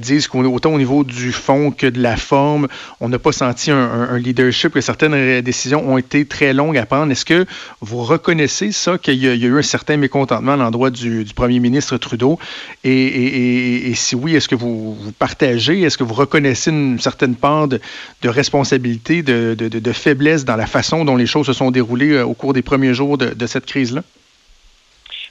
disent 0.00 0.28
qu'autant 0.28 0.74
au 0.74 0.78
niveau 0.78 1.04
du 1.04 1.32
fond 1.32 1.70
que 1.70 1.86
de 1.86 2.00
la 2.00 2.16
forme, 2.16 2.68
on 3.00 3.08
n'a 3.08 3.18
pas 3.18 3.32
senti 3.32 3.70
un, 3.70 4.18
leadership, 4.18 4.72
que 4.72 4.80
certaines 4.80 5.40
décisions 5.40 5.88
ont 5.88 5.98
été 5.98 6.24
très 6.24 6.52
longues 6.52 6.76
à 6.76 6.86
prendre. 6.86 7.10
Est-ce 7.10 7.24
que 7.24 7.46
vous 7.80 8.02
reconnaissez 8.02 8.72
ça, 8.72 8.98
qu'il 8.98 9.14
y, 9.14 9.28
a 9.28 9.34
eu 9.34 9.58
un 9.58 9.62
certain 9.62 9.96
mécontentement 9.96 10.52
à 10.52 10.56
l'endroit 10.56 10.90
du, 10.90 11.24
premier 11.34 11.60
ministre 11.60 11.96
Trudeau? 11.96 12.38
Et, 12.84 13.92
si 13.94 14.14
oui, 14.14 14.36
est-ce 14.36 14.48
que 14.48 14.54
vous, 14.54 14.96
partagez, 15.18 15.82
est-ce 15.82 15.98
que 15.98 16.04
vous 16.04 16.14
reconnaissez 16.14 16.70
une 16.70 16.98
certaine 16.98 17.34
part 17.34 17.68
de, 17.68 17.80
responsabilité, 18.24 19.22
de 19.22 19.92
faiblesse 19.98 20.44
dans 20.44 20.56
la 20.56 20.66
façon 20.66 21.04
dont 21.04 21.16
les 21.16 21.26
choses 21.26 21.46
se 21.46 21.52
sont 21.52 21.70
déroulées 21.70 22.12
euh, 22.12 22.24
au 22.24 22.34
cours 22.34 22.52
des 22.52 22.62
premiers 22.62 22.94
jours 22.94 23.18
de, 23.18 23.46
cette 23.46 23.66
crise-là? 23.66 24.02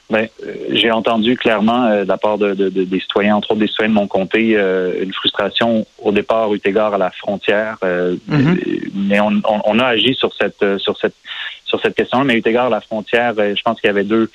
Ben, 0.10 0.28
euh, 0.46 0.54
j'ai 0.72 0.92
entendu 0.92 1.36
clairement 1.36 1.86
euh, 1.86 2.04
de 2.04 2.08
la 2.08 2.18
part 2.18 2.38
de, 2.38 2.54
des 2.54 3.00
citoyens, 3.00 3.36
entre 3.36 3.52
autres 3.52 3.60
des 3.60 3.68
citoyens 3.68 3.90
de 3.90 3.96
mon 3.96 4.08
comté, 4.08 4.58
une 5.02 5.14
frustration 5.14 5.86
au 6.00 6.12
départ 6.12 6.54
eu 6.54 6.62
égard 6.64 6.94
à 6.94 6.98
la 6.98 7.12
frontière. 7.12 7.78
Mm-hmm. 7.82 8.90
Mais 8.96 9.20
on, 9.20 9.80
a 9.80 9.86
agi 9.86 10.14
sur 10.14 10.34
cette 10.34 10.78
sur 10.78 10.98
cette 10.98 11.16
sur 11.66 11.82
cette 11.82 11.96
question, 11.96 12.24
mais 12.24 12.36
eu 12.36 12.44
égard 12.46 12.68
à 12.68 12.70
la 12.70 12.82
frontière, 12.82 13.34
je 13.38 13.62
pense 13.62 13.82
qu'il 13.82 13.88
y 13.88 13.92
avait 13.92 14.06
deux 14.06 14.30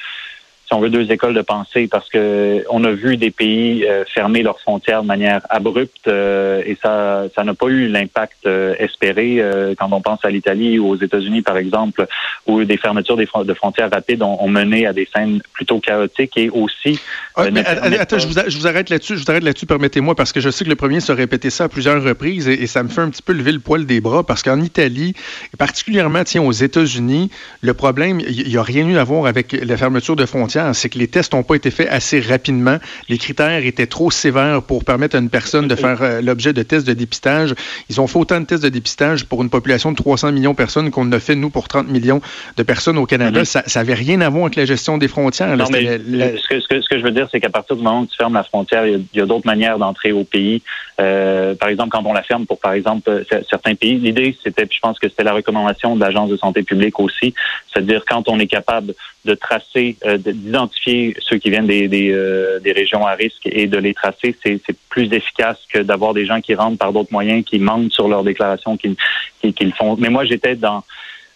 si 0.72 0.76
on 0.76 0.80
veut, 0.80 0.90
deux 0.90 1.10
écoles 1.12 1.34
de 1.34 1.42
pensée 1.42 1.86
parce 1.86 2.08
que 2.08 2.64
on 2.70 2.82
a 2.84 2.92
vu 2.92 3.18
des 3.18 3.30
pays 3.30 3.84
euh, 3.84 4.04
fermer 4.06 4.42
leurs 4.42 4.58
frontières 4.58 5.02
de 5.02 5.06
manière 5.06 5.42
abrupte 5.50 6.08
euh, 6.08 6.62
et 6.64 6.78
ça 6.82 7.24
ça 7.34 7.44
n'a 7.44 7.52
pas 7.52 7.66
eu 7.66 7.88
l'impact 7.88 8.46
euh, 8.46 8.74
espéré 8.78 9.42
quand 9.78 9.88
on 9.92 10.00
pense 10.00 10.20
à 10.24 10.30
l'Italie 10.30 10.78
ou 10.78 10.88
aux 10.88 10.96
États-Unis 10.96 11.42
par 11.42 11.58
exemple 11.58 12.06
où 12.46 12.64
des 12.64 12.76
fermetures 12.78 13.16
des 13.16 13.28
de 13.44 13.54
frontières 13.54 13.90
rapides 13.90 14.22
ont, 14.22 14.48
mené 14.48 14.86
à 14.86 14.92
des 14.92 15.08
scènes 15.14 15.40
plutôt 15.52 15.78
chaotiques 15.80 16.36
et 16.36 16.48
aussi 16.50 16.98
attends, 17.36 18.18
je 18.18 18.26
vous, 18.26 18.66
arrête 18.66 18.90
là-dessus, 18.90 19.16
je 19.16 19.24
vous 19.24 19.30
arrête 19.30 19.42
là-dessus, 19.42 19.66
permettez-moi 19.66 20.14
parce 20.14 20.32
que 20.32 20.40
je 20.40 20.50
sais 20.50 20.64
que 20.64 20.70
le 20.70 20.76
premier 20.76 21.00
se 21.00 21.12
répétait 21.12 21.50
ça 21.50 21.64
à 21.64 21.68
plusieurs 21.68 22.02
reprises 22.02 22.48
et, 22.48 22.66
ça 22.66 22.82
me 22.82 22.88
fait 22.88 23.00
un 23.00 23.10
petit 23.10 23.22
peu 23.22 23.32
lever 23.32 23.52
le 23.52 23.58
poil 23.60 23.86
des 23.86 24.00
bras 24.00 24.24
parce 24.24 24.42
qu'en 24.42 24.60
Italie 24.60 25.14
et 25.52 25.56
particulièrement 25.56 26.24
tiens 26.24 26.42
aux 26.42 26.52
États-Unis, 26.52 27.30
le 27.60 27.74
problème 27.74 28.20
il 28.20 28.48
n'y 28.48 28.56
a 28.56 28.62
rien 28.62 28.86
eu 28.86 28.96
à 28.96 29.04
voir 29.04 29.26
avec 29.26 29.52
la 29.52 29.76
fermeture 29.76 30.16
de 30.16 30.26
frontières, 30.26 30.61
c'est 30.72 30.88
que 30.88 30.98
les 30.98 31.08
tests 31.08 31.32
n'ont 31.32 31.42
pas 31.42 31.54
été 31.54 31.70
faits 31.70 31.88
assez 31.90 32.20
rapidement. 32.20 32.78
Les 33.08 33.18
critères 33.18 33.64
étaient 33.64 33.86
trop 33.86 34.10
sévères 34.10 34.62
pour 34.62 34.84
permettre 34.84 35.16
à 35.16 35.18
une 35.18 35.30
personne 35.30 35.68
de 35.68 35.74
faire 35.74 36.02
euh, 36.02 36.20
l'objet 36.20 36.52
de 36.52 36.62
tests 36.62 36.86
de 36.86 36.92
dépistage. 36.92 37.54
Ils 37.88 38.00
ont 38.00 38.06
fait 38.06 38.18
autant 38.18 38.40
de 38.40 38.46
tests 38.46 38.62
de 38.62 38.68
dépistage 38.68 39.24
pour 39.24 39.42
une 39.42 39.50
population 39.50 39.92
de 39.92 39.96
300 39.96 40.32
millions 40.32 40.52
de 40.52 40.56
personnes 40.56 40.90
qu'on 40.90 41.10
a 41.12 41.18
fait, 41.18 41.34
nous, 41.34 41.50
pour 41.50 41.68
30 41.68 41.88
millions 41.88 42.20
de 42.56 42.62
personnes 42.62 42.98
au 42.98 43.06
Canada. 43.06 43.40
Mhm. 43.40 43.44
Ça 43.44 43.62
n'avait 43.76 43.94
rien 43.94 44.20
à 44.20 44.28
voir 44.28 44.44
avec 44.44 44.56
la 44.56 44.64
gestion 44.64 44.98
des 44.98 45.08
frontières. 45.08 45.56
Non, 45.56 45.66
mais 45.70 45.98
ce, 45.98 46.48
que, 46.48 46.60
ce, 46.60 46.88
que, 46.88 46.98
je 46.98 47.04
veux 47.04 47.10
dire, 47.10 47.28
c'est 47.30 47.40
qu'à 47.40 47.50
partir 47.50 47.76
du 47.76 47.82
moment 47.82 48.00
où 48.00 48.06
tu 48.06 48.16
fermes 48.16 48.34
la 48.34 48.44
frontière, 48.44 48.86
il 48.86 49.04
y 49.14 49.20
a, 49.20 49.26
d'autres 49.26 49.46
manières 49.46 49.78
d'entrer 49.78 50.12
au 50.12 50.24
pays. 50.24 50.62
Euh, 51.00 51.54
par 51.54 51.68
exemple, 51.68 51.90
quand 51.90 52.04
on 52.04 52.12
la 52.12 52.22
ferme 52.22 52.46
pour, 52.46 52.58
par 52.58 52.72
exemple, 52.72 53.08
euh, 53.08 53.24
certains 53.48 53.74
pays, 53.74 53.96
l'idée, 53.96 54.36
c'était, 54.42 54.68
je 54.70 54.80
pense 54.80 54.98
que 54.98 55.08
c'était 55.08 55.24
la 55.24 55.32
recommandation 55.32 55.96
de 55.96 56.00
l'Agence 56.00 56.30
de 56.30 56.36
santé 56.36 56.62
publique 56.62 57.00
aussi, 57.00 57.34
c'est-à-dire 57.72 58.04
quand 58.06 58.28
on 58.28 58.38
est 58.38 58.46
capable 58.46 58.94
de 59.24 59.34
tracer, 59.34 59.96
euh, 60.04 60.18
d'identifier 60.52 61.16
ceux 61.20 61.38
qui 61.38 61.50
viennent 61.50 61.66
des, 61.66 61.88
des, 61.88 62.10
euh, 62.12 62.60
des, 62.60 62.72
régions 62.72 63.06
à 63.06 63.12
risque 63.12 63.46
et 63.46 63.66
de 63.66 63.78
les 63.78 63.94
tracer, 63.94 64.36
c'est 64.42 64.60
plus 64.88 65.12
efficace 65.12 65.58
que 65.72 65.78
d'avoir 65.78 66.12
des 66.14 66.26
gens 66.26 66.40
qui 66.40 66.54
rentrent 66.54 66.78
par 66.78 66.92
d'autres 66.92 67.12
moyens, 67.12 67.44
qui 67.44 67.58
mentent 67.58 67.92
sur 67.92 68.08
leurs 68.08 68.22
déclarations, 68.22 68.76
qui, 68.76 68.96
qui, 69.40 69.64
le 69.64 69.72
font. 69.72 69.96
Mais 69.98 70.10
moi, 70.10 70.24
j'étais 70.24 70.54
dans 70.54 70.84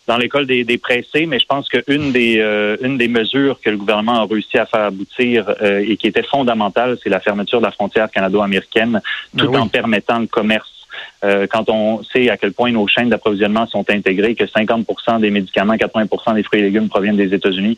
dans 0.06 0.18
l'école 0.18 0.46
des, 0.46 0.62
des, 0.62 0.78
pressés, 0.78 1.26
mais 1.26 1.40
je 1.40 1.46
pense 1.46 1.68
qu'une 1.68 2.12
des 2.12 2.38
euh, 2.38 2.76
une 2.80 2.96
des 2.96 3.08
mesures 3.08 3.58
que 3.60 3.70
le 3.70 3.76
gouvernement 3.76 4.22
a 4.22 4.26
réussi 4.26 4.56
à 4.56 4.64
faire 4.64 4.82
aboutir 4.82 5.52
et 5.60 5.96
qui 5.96 6.06
était 6.06 6.22
fondamentale, 6.22 6.96
c'est 7.02 7.10
la 7.10 7.18
fermeture 7.18 7.58
de 7.58 7.64
la 7.64 7.72
frontière 7.72 8.08
canado-américaine, 8.08 9.00
ben 9.34 9.44
tout 9.44 9.52
en 9.56 9.66
permettant 9.66 10.20
le 10.20 10.28
commerce 10.28 10.76
euh, 11.24 11.46
quand 11.50 11.68
on 11.68 12.02
sait 12.02 12.28
à 12.30 12.36
quel 12.36 12.52
point 12.52 12.70
nos 12.70 12.86
chaînes 12.86 13.08
d'approvisionnement 13.08 13.66
sont 13.66 13.84
intégrées, 13.90 14.34
que 14.34 14.44
50% 14.44 15.20
des 15.20 15.30
médicaments, 15.30 15.74
80% 15.74 16.34
des 16.34 16.42
fruits 16.42 16.60
et 16.60 16.64
légumes 16.64 16.88
proviennent 16.88 17.16
des 17.16 17.32
États-Unis, 17.34 17.76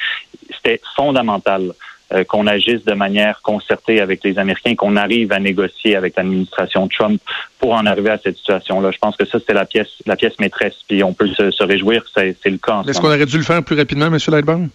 c'était 0.63 0.81
fondamental 0.97 1.73
euh, 2.11 2.25
qu'on 2.25 2.47
agisse 2.47 2.85
de 2.87 2.95
manière 2.95 3.43
concertée 3.43 4.01
avec 4.01 4.25
les 4.25 4.39
Américains, 4.39 4.75
qu'on 4.75 4.97
arrive 4.97 5.31
à 5.31 5.39
négocier 5.39 5.95
avec 5.95 6.17
l'administration 6.17 6.89
Trump 6.89 7.21
pour 7.59 7.75
en 7.75 7.85
arriver 7.85 8.09
à 8.09 8.19
cette 8.19 8.39
situation-là. 8.39 8.93
Je 8.93 8.99
pense 8.99 9.15
que 9.15 9.27
ça, 9.27 9.39
c'était 9.39 9.53
la 9.53 9.67
pièce, 9.67 9.91
la 10.07 10.17
pièce 10.17 10.33
maîtresse, 10.39 10.77
puis 10.89 11.05
on 11.05 11.13
peut 11.13 11.29
se, 11.29 11.63
réjouir 11.63 12.03
que 12.05 12.11
c'est 12.15 12.51
le 12.51 12.57
cas. 12.57 12.83
Est-ce 12.89 12.99
qu'on 12.99 13.09
aurait 13.09 13.27
dû 13.27 13.37
le 13.37 13.45
faire 13.45 13.63
plus 13.63 13.77
rapidement, 13.77 14.07
M. 14.07 14.17
Lightburn? 14.27 14.71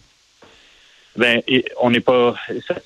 Ben, 1.15 1.41
on 1.81 1.89
n'est 1.89 1.99
pas. 1.99 2.35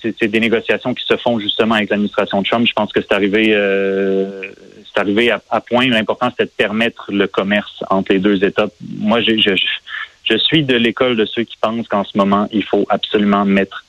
C'est 0.02 0.28
des 0.28 0.40
négociations 0.40 0.94
qui 0.94 1.06
se 1.06 1.18
font 1.18 1.40
justement 1.40 1.76
avec 1.76 1.90
l'administration 1.90 2.42
Trump. 2.44 2.66
Je 2.68 2.74
pense 2.74 2.94
que 2.94 3.02
c'est 3.02 3.14
arrivé, 3.14 3.54
euh, 3.54 4.44
c'est 4.86 5.00
arrivé 5.00 5.30
à, 5.32 5.62
point. 5.62 5.88
L'important 5.88 6.30
c'était 6.30 6.46
de 6.46 6.52
permettre 6.56 7.12
le 7.12 7.28
commerce 7.28 7.84
entre 7.90 8.14
les 8.14 8.20
deux 8.20 8.44
États. 8.46 8.68
Moi, 8.98 9.22
je, 9.22 9.56
je 10.30 10.38
suis 10.38 10.64
de 10.64 10.76
l'école 10.76 11.16
de 11.16 11.26
ceux 11.26 11.44
qui 11.44 11.58
pensent 11.58 11.88
qu'en 11.88 12.04
ce 12.04 12.18
moment, 12.18 12.48
il 12.52 12.64
faut 12.64 12.86
absolument 12.90 13.46
mettre 13.46 13.86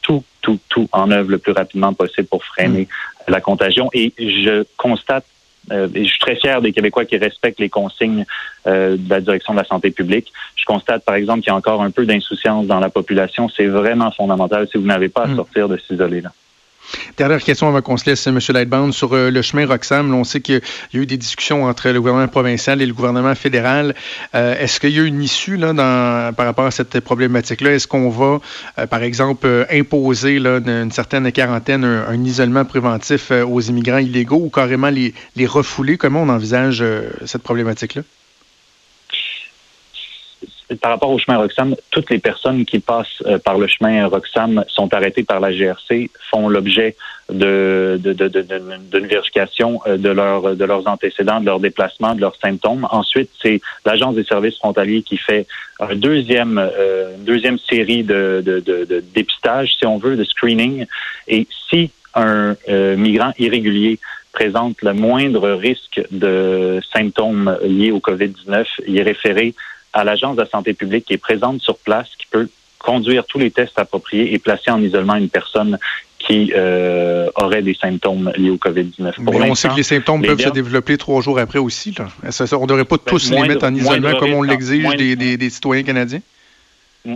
tout, 0.00 0.24
tout, 0.40 0.58
tout 0.68 0.88
en 0.92 1.10
œuvre 1.10 1.30
le 1.30 1.38
plus 1.38 1.52
rapidement 1.52 1.92
possible 1.92 2.28
pour 2.28 2.44
freiner 2.44 2.88
mm. 3.28 3.30
la 3.30 3.40
contagion. 3.40 3.88
Et 3.92 4.12
je 4.18 4.64
constate 4.76 5.24
euh, 5.70 5.88
et 5.94 6.04
je 6.04 6.10
suis 6.10 6.18
très 6.18 6.36
fier 6.36 6.60
des 6.60 6.72
Québécois 6.72 7.04
qui 7.04 7.16
respectent 7.16 7.60
les 7.60 7.68
consignes 7.68 8.24
euh, 8.66 8.96
de 8.96 9.10
la 9.10 9.20
direction 9.20 9.52
de 9.52 9.58
la 9.58 9.64
santé 9.64 9.90
publique. 9.90 10.32
Je 10.56 10.64
constate, 10.64 11.04
par 11.04 11.14
exemple, 11.14 11.40
qu'il 11.40 11.50
y 11.50 11.54
a 11.54 11.56
encore 11.56 11.82
un 11.82 11.90
peu 11.90 12.04
d'insouciance 12.04 12.66
dans 12.66 12.80
la 12.80 12.90
population. 12.90 13.48
C'est 13.48 13.66
vraiment 13.66 14.10
fondamental 14.10 14.66
si 14.70 14.78
vous 14.78 14.86
n'avez 14.86 15.08
pas 15.08 15.22
à 15.22 15.26
hmm. 15.28 15.36
sortir 15.36 15.68
de 15.68 15.76
s'isoler 15.76 16.20
là. 16.20 16.32
Dernière 17.16 17.42
question 17.42 17.68
avant 17.68 17.82
qu'on 17.82 17.96
se 17.96 18.08
laisse, 18.08 18.26
M. 18.26 18.38
Lightbound, 18.48 18.92
sur 18.92 19.12
euh, 19.12 19.30
le 19.30 19.42
chemin 19.42 19.66
Roxham. 19.66 20.12
on 20.14 20.24
sait 20.24 20.40
qu'il 20.40 20.60
y 20.92 20.96
a 20.96 21.00
eu 21.00 21.06
des 21.06 21.16
discussions 21.16 21.64
entre 21.64 21.88
le 21.88 22.00
gouvernement 22.00 22.28
provincial 22.28 22.82
et 22.82 22.86
le 22.86 22.92
gouvernement 22.92 23.34
fédéral. 23.34 23.94
Euh, 24.34 24.58
est-ce 24.58 24.80
qu'il 24.80 24.90
y 24.90 25.00
a 25.00 25.04
une 25.04 25.22
issue 25.22 25.56
là, 25.56 25.72
dans, 25.72 26.34
par 26.34 26.46
rapport 26.46 26.66
à 26.66 26.70
cette 26.70 27.00
problématique-là? 27.00 27.72
Est-ce 27.72 27.86
qu'on 27.86 28.10
va, 28.10 28.40
euh, 28.78 28.86
par 28.86 29.02
exemple, 29.02 29.66
imposer 29.70 30.38
là, 30.38 30.58
une 30.58 30.90
certaine 30.90 31.30
quarantaine, 31.32 31.84
un, 31.84 32.22
isolement 32.24 32.64
préventif 32.64 33.30
aux 33.30 33.60
immigrants 33.60 33.98
illégaux 33.98 34.40
ou 34.44 34.50
carrément 34.50 34.90
les, 34.90 35.12
les 35.36 35.46
refouler? 35.46 35.96
Comment 35.96 36.22
on 36.22 36.28
envisage 36.28 36.84
cette 37.26 37.42
problématique-là? 37.42 38.02
Par 40.80 40.92
rapport 40.92 41.10
au 41.10 41.18
chemin 41.18 41.38
Roxham, 41.38 41.74
toutes 41.90 42.10
les 42.10 42.18
personnes 42.18 42.64
qui 42.64 42.78
passent 42.78 43.22
euh, 43.26 43.38
par 43.38 43.58
le 43.58 43.66
chemin 43.66 44.06
Roxham 44.06 44.64
sont 44.68 44.92
arrêtées 44.94 45.22
par 45.22 45.40
la 45.40 45.52
GRC, 45.52 46.10
font 46.30 46.48
l'objet 46.48 46.96
de, 47.30 48.00
d'une 48.02 49.06
vérification 49.06 49.80
euh, 49.86 49.96
de, 49.96 50.54
de 50.54 50.64
leurs 50.64 50.86
antécédents, 50.88 51.40
de 51.40 51.46
leurs 51.46 51.60
déplacements, 51.60 52.14
de 52.14 52.20
leurs 52.20 52.36
symptômes. 52.36 52.86
Ensuite, 52.90 53.30
c'est 53.40 53.60
l'Agence 53.84 54.14
des 54.14 54.24
services 54.24 54.56
frontaliers 54.56 55.02
qui 55.02 55.16
fait 55.16 55.46
un 55.80 55.94
deuxième, 55.94 56.58
euh, 56.58 57.16
une 57.16 57.24
deuxième 57.24 57.58
série 57.58 58.02
de, 58.02 58.42
de, 58.44 59.04
dépistage, 59.14 59.74
si 59.78 59.86
on 59.86 59.98
veut, 59.98 60.16
de 60.16 60.24
screening. 60.24 60.86
Et 61.28 61.46
si 61.70 61.90
un 62.14 62.56
migrant 62.96 63.32
irrégulier 63.38 63.98
présente 64.32 64.82
le 64.82 64.92
moindre 64.92 65.50
risque 65.50 66.02
de 66.10 66.80
symptômes 66.92 67.56
liés 67.64 67.90
au 67.90 68.00
COVID-19, 68.00 68.66
il 68.86 68.98
est 68.98 69.02
référé 69.02 69.54
à 69.92 70.04
l'Agence 70.04 70.36
de 70.36 70.42
la 70.42 70.48
santé 70.48 70.72
publique 70.74 71.06
qui 71.06 71.14
est 71.14 71.18
présente 71.18 71.60
sur 71.60 71.76
place, 71.78 72.08
qui 72.18 72.26
peut 72.26 72.48
conduire 72.78 73.24
tous 73.26 73.38
les 73.38 73.50
tests 73.50 73.78
appropriés 73.78 74.34
et 74.34 74.38
placer 74.38 74.70
en 74.70 74.82
isolement 74.82 75.14
une 75.14 75.28
personne 75.28 75.78
qui 76.18 76.52
euh, 76.54 77.28
aurait 77.34 77.62
des 77.62 77.74
symptômes 77.74 78.32
liés 78.36 78.50
au 78.50 78.56
COVID-19. 78.56 79.14
on 79.18 79.54
sait 79.54 79.68
que 79.68 79.76
les 79.76 79.82
symptômes 79.82 80.22
peuvent 80.22 80.40
se 80.40 80.50
développer 80.50 80.96
trois 80.96 81.20
jours 81.20 81.38
après 81.38 81.58
aussi. 81.58 81.94
Là. 81.98 82.06
on 82.22 82.62
ne 82.62 82.66
devrait 82.66 82.84
pas 82.84 82.96
ben, 82.96 83.02
tous 83.06 83.30
les 83.30 83.42
mettre 83.42 83.64
en 83.64 83.74
isolement 83.74 84.14
comme 84.16 84.34
on 84.34 84.42
l'exige 84.42 84.88
des, 84.96 85.50
citoyens 85.50 85.82
canadiens? 85.82 86.20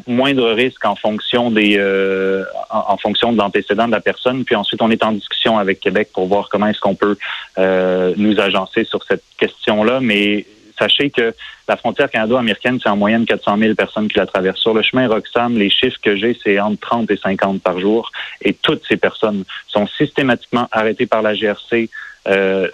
moindre 0.09 0.51
risque 0.51 0.85
en 0.85 0.97
fonction 0.97 1.51
des 1.53 1.77
euh, 1.79 2.43
en, 2.71 2.97
fonction 2.97 3.33
de 3.33 3.39
l'antécédent 3.39 3.87
de 3.87 3.93
la 3.93 4.01
personne. 4.01 4.45
Puis 4.45 4.57
ensuite, 4.57 4.83
on 4.83 4.91
est 4.91 5.05
en 5.05 5.13
discussion 5.13 5.59
avec 5.59 5.79
Québec 5.79 6.09
pour 6.13 6.27
voir 6.27 6.49
comment 6.49 6.67
est-ce 6.67 6.81
qu'on 6.81 6.97
peut 6.97 7.17
euh, 7.59 8.13
nous 8.17 8.41
agencer 8.41 8.83
sur 8.83 9.05
cette 9.05 9.23
question-là. 9.39 10.01
Mais 10.01 10.45
sachez 10.79 11.11
que 11.11 11.35
la 11.69 11.77
frontière 11.77 12.11
canado-américaine, 12.11 12.79
c'est 12.83 12.89
en 12.89 12.97
moyenne 12.97 13.27
400 13.27 13.59
000 13.59 13.75
personnes 13.75 14.09
qui 14.09 14.19
la 14.19 14.27
traversent. 14.27 14.61
Sur 14.61 14.75
le 14.75 14.83
chemin 14.83 15.09
Roxham, 15.09 15.57
les 15.57 15.71
chiffres 15.71 15.99
que 16.03 16.17
j'ai, 16.17 16.37
c'est 16.43 16.61
entre 16.61 16.81
30 16.81 17.11
et 17.11 17.17
50 17.17 17.63
par 17.63 17.81
jour. 17.81 18.11
Et 18.43 18.53
toutes 18.55 18.83
ces 18.89 18.97
personnes 18.97 19.45
sont 19.67 19.87
systématiquement 19.87 20.69
arrêtées 20.71 21.07
par 21.07 21.23
la 21.23 21.35
GRC, 21.35 21.89
euh, 22.29 22.69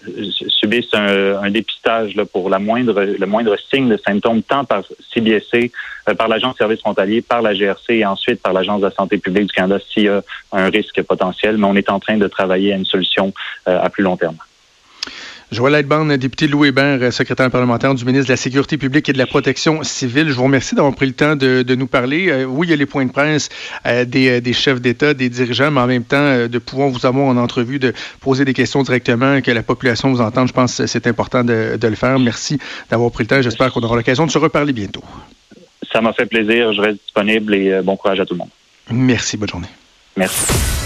subissent 0.48 0.94
un, 0.94 1.50
dépistage 1.50 2.14
pour 2.32 2.48
la 2.48 2.58
moindre, 2.58 3.02
le 3.02 3.26
moindre 3.26 3.56
signe 3.70 3.88
de 3.88 3.98
symptômes, 3.98 4.42
tant 4.42 4.64
par 4.64 4.82
CBSC, 5.12 5.70
euh, 6.08 6.14
par 6.14 6.28
l'Agence 6.28 6.54
de 6.54 6.58
services 6.58 6.80
frontaliers, 6.80 7.20
par 7.20 7.42
la 7.42 7.54
GRC 7.54 7.96
et 7.96 8.06
ensuite 8.06 8.40
par 8.40 8.54
l'Agence 8.54 8.80
de 8.80 8.86
la 8.86 8.92
santé 8.92 9.18
publique 9.18 9.48
du 9.48 9.52
Canada 9.52 9.78
s'il 9.92 10.04
y 10.04 10.08
a 10.08 10.22
un 10.52 10.70
risque 10.70 11.02
potentiel. 11.02 11.58
Mais 11.58 11.66
on 11.66 11.76
est 11.76 11.90
en 11.90 12.00
train 12.00 12.16
de 12.16 12.28
travailler 12.28 12.72
à 12.72 12.76
une 12.76 12.86
solution 12.86 13.34
euh, 13.68 13.78
à 13.82 13.90
plus 13.90 14.02
long 14.02 14.16
terme. 14.16 14.36
Joël 15.52 15.74
Lightbound, 15.74 16.10
député 16.14 16.48
Louis 16.48 16.68
Hébert, 16.68 17.12
secrétaire 17.12 17.50
parlementaire 17.50 17.94
du 17.94 18.06
ministre 18.06 18.28
de 18.28 18.32
la 18.32 18.38
Sécurité 18.38 18.78
publique 18.78 19.10
et 19.10 19.12
de 19.12 19.18
la 19.18 19.26
Protection 19.26 19.82
civile. 19.82 20.28
Je 20.28 20.32
vous 20.32 20.44
remercie 20.44 20.74
d'avoir 20.74 20.94
pris 20.94 21.04
le 21.04 21.12
temps 21.12 21.36
de, 21.36 21.74
nous 21.74 21.86
parler. 21.86 22.30
Euh, 22.30 22.44
oui, 22.46 22.68
il 22.68 22.70
y 22.70 22.72
a 22.72 22.76
les 22.76 22.86
points 22.86 23.04
de 23.04 23.12
presse 23.12 23.50
euh, 23.84 24.06
euh, 24.14 24.40
des, 24.40 24.52
chefs 24.54 24.80
d'État, 24.80 25.12
des 25.12 25.28
dirigeants, 25.28 25.70
mais 25.70 25.82
en 25.82 25.86
même 25.86 26.04
temps, 26.04 26.48
de 26.48 26.58
pouvoir 26.58 26.88
vous 26.88 27.04
avoir 27.04 27.26
en 27.26 27.36
entrevue, 27.36 27.78
de 27.78 27.92
poser 28.20 28.46
des 28.46 28.54
questions 28.54 28.82
directement, 28.82 29.42
que 29.42 29.50
la 29.50 29.62
population 29.62 30.10
vous 30.10 30.22
entende. 30.22 30.48
Je 30.48 30.54
pense 30.54 30.78
que 30.78 30.86
c'est 30.86 31.06
important 31.06 31.44
de, 31.44 31.78
le 31.82 31.96
faire. 31.96 32.18
Merci 32.18 32.58
d'avoir 32.90 33.10
pris 33.10 33.24
le 33.24 33.28
temps. 33.28 33.42
J'espère 33.42 33.74
qu'on 33.74 33.82
aura 33.82 33.96
l'occasion 33.96 34.24
de 34.24 34.30
se 34.30 34.38
reparler 34.38 34.72
bientôt. 34.72 35.04
Ça 35.92 36.00
m'a 36.00 36.14
fait 36.14 36.24
plaisir. 36.24 36.72
Je 36.72 36.80
reste 36.80 36.98
disponible 37.04 37.54
et 37.54 37.82
bon 37.82 37.96
courage 37.96 38.20
à 38.20 38.24
tout 38.24 38.32
le 38.32 38.38
monde. 38.38 38.50
Merci. 38.90 39.36
Bonne 39.36 39.50
journée. 39.50 39.68
Merci. 40.16 40.82